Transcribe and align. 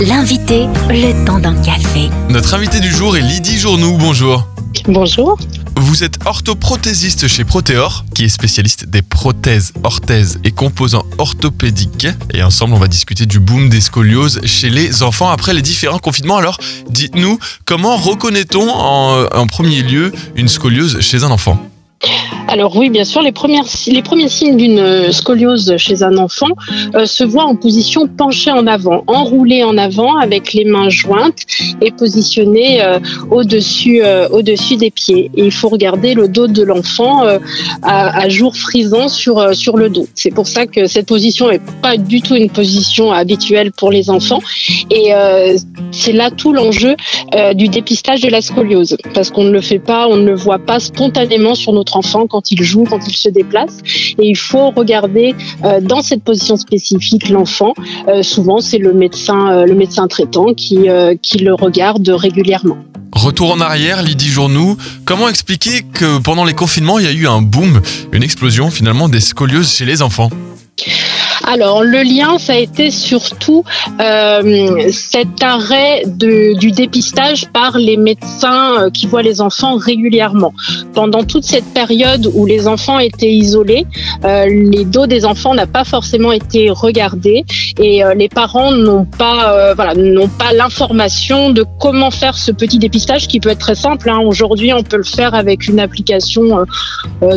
L'invité, 0.00 0.66
le 0.90 1.24
temps 1.24 1.40
d'un 1.40 1.60
café. 1.60 2.08
Notre 2.30 2.54
invité 2.54 2.78
du 2.78 2.88
jour 2.88 3.16
est 3.16 3.20
Lydie 3.20 3.58
Journou. 3.58 3.96
Bonjour. 3.98 4.46
Bonjour. 4.86 5.36
Vous 5.74 6.04
êtes 6.04 6.24
orthoprothésiste 6.24 7.26
chez 7.26 7.44
Proteor, 7.44 8.04
qui 8.14 8.24
est 8.24 8.28
spécialiste 8.28 8.88
des 8.88 9.02
prothèses, 9.02 9.72
orthèses 9.82 10.38
et 10.44 10.52
composants 10.52 11.04
orthopédiques. 11.18 12.06
Et 12.32 12.44
ensemble, 12.44 12.74
on 12.74 12.78
va 12.78 12.86
discuter 12.86 13.26
du 13.26 13.40
boom 13.40 13.68
des 13.68 13.80
scolioses 13.80 14.40
chez 14.44 14.70
les 14.70 15.02
enfants 15.02 15.30
après 15.30 15.52
les 15.52 15.62
différents 15.62 15.98
confinements. 15.98 16.36
Alors, 16.36 16.58
dites-nous, 16.88 17.40
comment 17.64 17.96
reconnaît-on 17.96 18.70
en, 18.70 19.24
en 19.24 19.46
premier 19.48 19.82
lieu 19.82 20.12
une 20.36 20.46
scoliose 20.46 21.00
chez 21.00 21.24
un 21.24 21.30
enfant? 21.32 21.60
Alors 22.48 22.74
oui, 22.74 22.88
bien 22.88 23.04
sûr, 23.04 23.20
les, 23.20 23.30
premières, 23.30 23.66
les 23.88 24.02
premiers 24.02 24.28
signes 24.28 24.56
d'une 24.56 24.78
euh, 24.78 25.12
scoliose 25.12 25.76
chez 25.76 26.02
un 26.02 26.16
enfant 26.16 26.48
euh, 26.94 27.04
se 27.04 27.22
voient 27.22 27.44
en 27.44 27.54
position 27.54 28.08
penchée 28.08 28.50
en 28.50 28.66
avant, 28.66 29.04
enroulée 29.06 29.62
en 29.64 29.76
avant 29.76 30.16
avec 30.16 30.54
les 30.54 30.64
mains 30.64 30.88
jointes 30.88 31.42
et 31.82 31.90
positionnée 31.90 32.82
euh, 32.82 33.00
au-dessus 33.30 34.00
euh, 34.02 34.28
au-dessus 34.30 34.76
des 34.76 34.90
pieds. 34.90 35.30
Et 35.36 35.44
il 35.44 35.52
faut 35.52 35.68
regarder 35.68 36.14
le 36.14 36.26
dos 36.26 36.46
de 36.46 36.62
l'enfant 36.62 37.22
à, 37.82 38.18
à 38.18 38.28
jour 38.30 38.56
frisant 38.56 39.08
sur, 39.08 39.54
sur 39.54 39.76
le 39.76 39.90
dos. 39.90 40.06
C'est 40.14 40.30
pour 40.30 40.46
ça 40.46 40.66
que 40.66 40.86
cette 40.86 41.06
position 41.06 41.50
n'est 41.50 41.60
pas 41.82 41.98
du 41.98 42.22
tout 42.22 42.34
une 42.34 42.48
position 42.48 43.12
habituelle 43.12 43.72
pour 43.72 43.90
les 43.90 44.08
enfants. 44.08 44.40
Et 44.90 45.12
c'est 45.92 46.12
là 46.12 46.30
tout 46.30 46.52
l'enjeu 46.52 46.96
du 47.54 47.68
dépistage 47.68 48.20
de 48.20 48.28
la 48.28 48.40
scoliose. 48.40 48.96
Parce 49.14 49.30
qu'on 49.30 49.44
ne 49.44 49.50
le 49.50 49.60
fait 49.60 49.78
pas, 49.78 50.08
on 50.08 50.16
ne 50.16 50.26
le 50.26 50.34
voit 50.34 50.58
pas 50.58 50.80
spontanément 50.80 51.54
sur 51.54 51.72
notre 51.72 51.96
enfant 51.96 52.26
quand 52.26 52.37
il 52.50 52.62
joue, 52.62 52.84
quand 52.84 53.06
il 53.06 53.14
se 53.14 53.28
déplace. 53.28 53.78
Et 54.18 54.28
il 54.28 54.36
faut 54.36 54.70
regarder 54.70 55.34
euh, 55.64 55.80
dans 55.80 56.02
cette 56.02 56.22
position 56.22 56.56
spécifique 56.56 57.28
l'enfant. 57.28 57.74
Euh, 58.08 58.22
souvent, 58.22 58.60
c'est 58.60 58.78
le 58.78 58.92
médecin, 58.92 59.50
euh, 59.50 59.66
le 59.66 59.74
médecin 59.74 60.06
traitant 60.08 60.54
qui, 60.54 60.88
qui 61.22 61.38
le 61.38 61.54
regarde 61.54 62.08
régulièrement. 62.08 62.78
Retour 63.12 63.52
en 63.52 63.60
arrière, 63.60 64.02
Lydie 64.02 64.28
Journou. 64.28 64.76
Comment 65.04 65.28
expliquer 65.28 65.82
que 65.82 66.18
pendant 66.18 66.44
les 66.44 66.54
confinements, 66.54 66.98
il 66.98 67.04
y 67.04 67.08
a 67.08 67.12
eu 67.12 67.26
un 67.26 67.42
boom, 67.42 67.80
une 68.12 68.22
explosion 68.22 68.70
finalement 68.70 69.08
des 69.08 69.20
scolioses 69.20 69.72
chez 69.72 69.84
les 69.84 70.02
enfants? 70.02 70.30
Alors, 71.50 71.82
le 71.82 72.02
lien, 72.02 72.36
ça 72.36 72.52
a 72.52 72.56
été 72.56 72.90
surtout 72.90 73.64
euh, 74.00 74.90
cet 74.92 75.42
arrêt 75.42 76.02
du 76.06 76.70
dépistage 76.72 77.48
par 77.48 77.78
les 77.78 77.96
médecins 77.96 78.82
euh, 78.82 78.90
qui 78.90 79.06
voient 79.06 79.22
les 79.22 79.40
enfants 79.40 79.76
régulièrement. 79.76 80.52
Pendant 80.92 81.24
toute 81.24 81.44
cette 81.44 81.64
période 81.72 82.30
où 82.34 82.44
les 82.44 82.68
enfants 82.68 82.98
étaient 82.98 83.32
isolés, 83.32 83.86
euh, 84.24 84.44
les 84.44 84.84
dos 84.84 85.06
des 85.06 85.24
enfants 85.24 85.54
n'a 85.54 85.66
pas 85.66 85.84
forcément 85.84 86.32
été 86.32 86.68
regardés 86.68 87.46
et 87.80 88.02
les 88.14 88.28
parents 88.28 88.72
n'ont 88.72 89.06
pas, 89.06 89.72
voilà, 89.74 89.94
n'ont 89.94 90.28
pas 90.28 90.52
l'information 90.52 91.50
de 91.50 91.64
comment 91.80 92.10
faire 92.10 92.36
ce 92.36 92.52
petit 92.52 92.78
dépistage 92.78 93.26
qui 93.26 93.40
peut 93.40 93.48
être 93.48 93.60
très 93.60 93.74
simple. 93.74 94.10
hein. 94.10 94.18
Aujourd'hui, 94.22 94.74
on 94.74 94.82
peut 94.82 94.98
le 94.98 95.02
faire 95.02 95.34
avec 95.34 95.66
une 95.66 95.80
application 95.80 96.58
euh, 97.22 97.36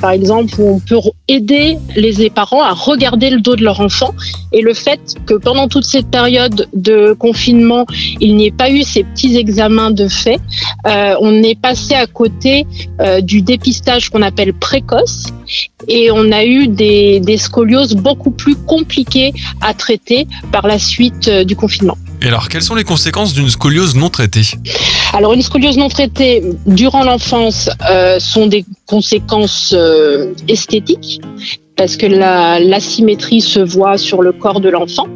par 0.00 0.10
exemple, 0.10 0.54
où 0.58 0.76
on 0.76 0.80
peut 0.80 0.98
aider 1.28 1.78
les 1.96 2.30
parents 2.30 2.62
à 2.62 2.72
regarder 2.72 3.30
le 3.30 3.40
dos 3.40 3.49
de 3.56 3.64
leur 3.64 3.80
enfant. 3.80 4.14
Et 4.52 4.62
le 4.62 4.74
fait 4.74 5.00
que 5.26 5.34
pendant 5.34 5.68
toute 5.68 5.84
cette 5.84 6.10
période 6.10 6.68
de 6.72 7.12
confinement, 7.12 7.86
il 8.20 8.36
n'y 8.36 8.46
ait 8.46 8.50
pas 8.52 8.70
eu 8.70 8.82
ces 8.82 9.04
petits 9.04 9.36
examens 9.36 9.90
de 9.90 10.08
fait, 10.08 10.40
euh, 10.86 11.14
on 11.20 11.42
est 11.42 11.58
passé 11.60 11.94
à 11.94 12.06
côté 12.06 12.66
euh, 13.00 13.20
du 13.20 13.42
dépistage 13.42 14.10
qu'on 14.10 14.22
appelle 14.22 14.52
précoce 14.54 15.26
et 15.88 16.10
on 16.10 16.32
a 16.32 16.44
eu 16.44 16.68
des, 16.68 17.20
scolioses 17.38 17.94
beaucoup 17.94 18.30
plus 18.30 18.56
compliquées 18.56 19.32
à 19.60 19.72
traiter 19.74 20.26
par 20.52 20.66
la 20.66 20.78
suite 20.78 21.28
euh, 21.28 21.44
du 21.44 21.56
confinement. 21.56 21.96
Et 22.22 22.26
alors, 22.28 22.48
quelles 22.48 22.62
sont 22.62 22.74
les 22.74 22.84
conséquences 22.84 23.32
d'une 23.32 23.48
scoliose 23.48 23.94
non 23.96 24.10
traitée 24.10 24.42
Alors, 25.14 25.32
une 25.32 25.42
scoliose 25.42 25.78
non 25.78 25.88
traitée 25.88 26.42
durant 26.66 27.02
l'enfance 27.02 27.70
euh, 27.90 28.18
sont 28.20 28.46
des 28.46 28.64
conséquences 28.86 29.72
euh, 29.76 30.32
esthétiques 30.48 31.20
parce 31.76 31.96
que 31.96 32.04
la- 32.04 32.60
l'asymétrie 32.60 33.40
se 33.40 33.58
voit 33.60 33.96
sur 33.96 34.20
le 34.20 34.32
corps 34.32 34.60
de 34.60 34.68
l'enfant. 34.68 35.06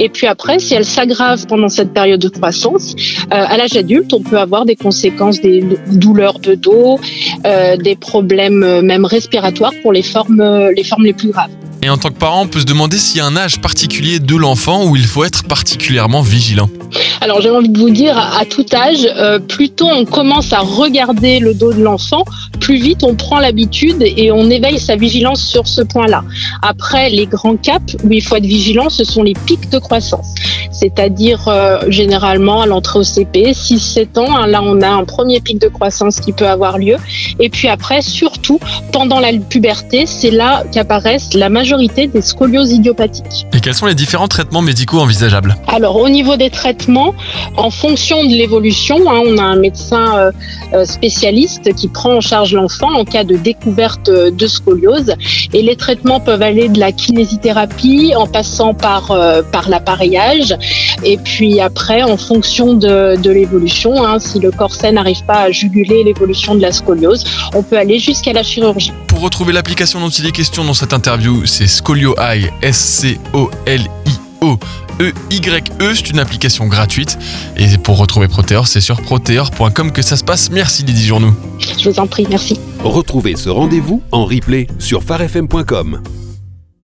Et 0.00 0.08
puis 0.08 0.26
après, 0.26 0.58
si 0.58 0.74
elle 0.74 0.84
s'aggrave 0.84 1.46
pendant 1.46 1.68
cette 1.68 1.92
période 1.92 2.18
de 2.20 2.28
croissance, 2.28 2.96
euh, 2.98 3.26
à 3.30 3.56
l'âge 3.56 3.76
adulte, 3.76 4.12
on 4.12 4.20
peut 4.20 4.38
avoir 4.40 4.64
des 4.64 4.74
conséquences, 4.74 5.40
des 5.40 5.60
dou- 5.60 5.76
douleurs 5.92 6.40
de 6.40 6.56
dos, 6.56 6.98
euh, 7.46 7.76
des 7.76 7.94
problèmes 7.94 8.64
euh, 8.64 8.82
même 8.82 9.04
respiratoires 9.04 9.72
pour 9.82 9.92
les 9.92 10.02
formes, 10.02 10.42
les 10.76 10.82
formes 10.82 11.04
les 11.04 11.12
plus 11.12 11.30
graves. 11.30 11.50
Et 11.82 11.88
en 11.88 11.96
tant 11.96 12.10
que 12.10 12.18
parent, 12.18 12.42
on 12.42 12.46
peut 12.46 12.60
se 12.60 12.66
demander 12.66 12.98
s'il 12.98 13.18
y 13.18 13.20
a 13.20 13.26
un 13.26 13.36
âge 13.36 13.60
particulier 13.60 14.18
de 14.18 14.36
l'enfant 14.36 14.86
où 14.86 14.96
il 14.96 15.06
faut 15.06 15.24
être 15.24 15.44
particulièrement 15.44 16.20
vigilant. 16.20 16.68
Alors 17.20 17.40
j'ai 17.40 17.50
envie 17.50 17.68
de 17.68 17.78
vous 17.78 17.90
dire, 17.90 18.16
à 18.16 18.44
tout 18.44 18.64
âge, 18.72 19.06
euh, 19.16 19.38
plus 19.38 19.70
tôt 19.70 19.88
on 19.88 20.04
commence 20.04 20.52
à 20.52 20.60
regarder 20.60 21.38
le 21.38 21.54
dos 21.54 21.72
de 21.72 21.82
l'enfant, 21.82 22.24
plus 22.60 22.76
vite 22.76 23.04
on 23.04 23.14
prend 23.14 23.38
l'habitude 23.38 23.96
et 24.00 24.32
on 24.32 24.48
éveille 24.50 24.78
sa 24.78 24.96
vigilance 24.96 25.42
sur 25.42 25.66
ce 25.66 25.82
point-là. 25.82 26.24
Après, 26.62 27.10
les 27.10 27.26
grands 27.26 27.56
caps 27.56 27.96
où 28.04 28.12
il 28.12 28.22
faut 28.22 28.36
être 28.36 28.46
vigilant, 28.46 28.90
ce 28.90 29.04
sont 29.04 29.22
les 29.22 29.34
pics 29.34 29.70
de 29.70 29.78
croissance. 29.78 30.34
C'est-à-dire 30.70 31.48
euh, 31.48 31.78
généralement 31.88 32.62
à 32.62 32.66
l'entrée 32.66 32.98
au 32.98 33.04
CP, 33.04 33.52
6-7 33.52 34.18
ans, 34.18 34.36
hein, 34.36 34.46
là 34.46 34.62
on 34.62 34.80
a 34.80 34.88
un 34.88 35.04
premier 35.04 35.40
pic 35.40 35.60
de 35.60 35.68
croissance 35.68 36.20
qui 36.20 36.32
peut 36.32 36.48
avoir 36.48 36.78
lieu. 36.78 36.96
Et 37.38 37.48
puis 37.50 37.68
après, 37.68 38.02
surtout 38.02 38.60
pendant 38.92 39.20
la 39.20 39.32
puberté, 39.32 40.06
c'est 40.06 40.30
là 40.30 40.64
qu'apparaissent 40.72 41.34
la 41.34 41.48
majorité 41.48 42.06
des 42.06 42.22
scolioses 42.22 42.72
idiopathiques. 42.72 43.46
Et 43.52 43.60
quels 43.60 43.74
sont 43.74 43.86
les 43.86 43.94
différents 43.94 44.28
traitements 44.28 44.62
médicaux 44.62 45.00
envisageables? 45.00 45.56
Alors 45.66 45.96
au 45.96 46.08
niveau 46.08 46.36
des 46.36 46.50
traitements, 46.50 46.79
en 46.88 47.70
fonction 47.70 48.24
de 48.24 48.30
l'évolution, 48.30 48.96
hein, 49.10 49.20
on 49.26 49.38
a 49.38 49.42
un 49.42 49.56
médecin 49.56 50.18
euh, 50.18 50.30
euh, 50.72 50.84
spécialiste 50.84 51.74
qui 51.74 51.88
prend 51.88 52.16
en 52.16 52.20
charge 52.20 52.54
l'enfant 52.54 52.92
en 52.92 53.04
cas 53.04 53.24
de 53.24 53.36
découverte 53.36 54.08
euh, 54.08 54.30
de 54.30 54.46
scoliose. 54.46 55.14
Et 55.52 55.62
les 55.62 55.76
traitements 55.76 56.20
peuvent 56.20 56.42
aller 56.42 56.68
de 56.68 56.78
la 56.78 56.92
kinésithérapie 56.92 58.12
en 58.16 58.26
passant 58.26 58.74
par, 58.74 59.08
par 59.52 59.68
l'appareillage. 59.68 60.56
Et 61.04 61.16
puis 61.18 61.60
après, 61.60 62.02
en 62.02 62.16
fonction 62.16 62.74
de, 62.74 63.30
l'évolution, 63.30 64.04
hein, 64.04 64.18
si 64.18 64.38
le 64.38 64.50
corset 64.50 64.92
n'arrive 64.92 65.24
pas 65.24 65.42
à 65.42 65.50
juguler 65.50 66.04
l'évolution 66.04 66.54
de 66.54 66.62
la 66.62 66.72
scoliose, 66.72 67.24
on 67.54 67.62
peut 67.62 67.78
aller 67.78 67.98
jusqu'à 67.98 68.32
la 68.32 68.42
chirurgie. 68.42 68.92
Pour 69.08 69.20
retrouver 69.20 69.52
l'application 69.52 70.00
dont 70.00 70.08
il 70.08 70.26
est 70.26 70.32
question 70.32 70.64
dans 70.64 70.74
cette 70.74 70.92
interview, 70.92 71.46
c'est 71.46 71.66
ScolioEye, 71.66 72.50
S-C-O-L-I-O. 72.62 74.58
E-Y-E, 75.00 75.94
c'est 75.94 76.10
une 76.10 76.18
application 76.18 76.66
gratuite. 76.66 77.18
Et 77.56 77.78
pour 77.78 77.98
retrouver 77.98 78.28
Proteor, 78.28 78.66
c'est 78.66 78.80
sur 78.80 79.00
proteor.com 79.00 79.92
que 79.92 80.02
ça 80.02 80.16
se 80.16 80.24
passe. 80.24 80.50
Merci 80.50 80.82
Lydie 80.82 81.06
Journou. 81.06 81.34
Je 81.78 81.88
vous 81.88 81.98
en 81.98 82.06
prie, 82.06 82.26
merci. 82.28 82.58
Retrouvez 82.84 83.36
ce 83.36 83.48
rendez-vous 83.48 84.02
en 84.12 84.24
replay 84.24 84.66
sur 84.78 85.02
farfm.com. 85.02 86.00